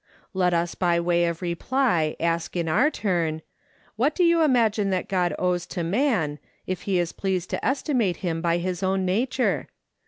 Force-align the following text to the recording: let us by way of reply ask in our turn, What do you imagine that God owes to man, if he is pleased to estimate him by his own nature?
let 0.33 0.51
us 0.51 0.73
by 0.73 0.99
way 0.99 1.25
of 1.25 1.43
reply 1.43 2.15
ask 2.19 2.55
in 2.55 2.67
our 2.67 2.89
turn, 2.89 3.43
What 3.97 4.15
do 4.15 4.23
you 4.23 4.41
imagine 4.41 4.89
that 4.89 5.07
God 5.07 5.35
owes 5.37 5.67
to 5.67 5.83
man, 5.83 6.39
if 6.65 6.81
he 6.89 6.97
is 6.97 7.11
pleased 7.13 7.51
to 7.51 7.63
estimate 7.63 8.17
him 8.25 8.41
by 8.41 8.57
his 8.57 8.81
own 8.81 9.05
nature? 9.05 9.67